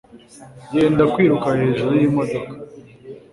[0.75, 2.53] Yenda kwiruka hejuru yimodoka